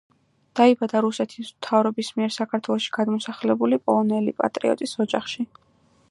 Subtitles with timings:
[0.59, 5.47] დაიბადა რუსეთის მთავრობის მიერ საქართველოში გადმოსახლებული პოლონელი პატრიოტის ოჯახში.